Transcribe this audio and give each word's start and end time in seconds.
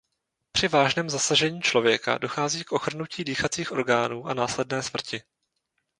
Při 0.51 0.67
vážném 0.67 1.09
zasažení 1.09 1.61
člověka 1.61 2.17
dochází 2.17 2.63
k 2.63 2.71
ochrnutí 2.71 3.23
dýchacích 3.23 3.71
orgánů 3.71 4.25
a 4.27 4.33
následné 4.33 4.83
smrti. 4.83 5.21